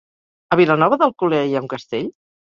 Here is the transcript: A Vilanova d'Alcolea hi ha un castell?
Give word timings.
A 0.53 0.57
Vilanova 0.59 0.97
d'Alcolea 1.01 1.43
hi 1.49 1.53
ha 1.57 1.61
un 1.65 1.69
castell? 1.75 2.09